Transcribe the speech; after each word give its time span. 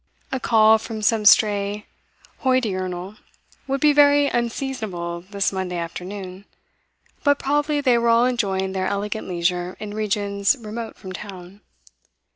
A 0.31 0.39
call 0.39 0.79
from 0.79 1.03
some 1.03 1.25
stray 1.25 1.85
Hodiernal 2.43 3.17
would 3.67 3.79
be 3.79 3.93
very 3.93 4.25
unseasonable 4.25 5.21
this 5.29 5.51
Monday 5.53 5.77
afternoon; 5.77 6.45
but 7.23 7.37
probably 7.37 7.81
they 7.81 7.99
were 7.99 8.09
all 8.09 8.25
enjoying 8.25 8.71
their 8.71 8.87
elegant 8.87 9.27
leisure 9.27 9.77
in 9.79 9.93
regions 9.93 10.57
remote 10.59 10.95
from 10.95 11.11
town. 11.13 11.61